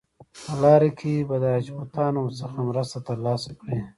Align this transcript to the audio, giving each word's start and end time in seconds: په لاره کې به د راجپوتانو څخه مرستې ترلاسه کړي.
په 0.45 0.53
لاره 0.63 0.89
کې 0.99 1.13
به 1.27 1.35
د 1.43 1.45
راجپوتانو 1.55 2.21
څخه 2.39 2.57
مرستې 2.69 2.99
ترلاسه 3.09 3.51
کړي. 3.59 3.79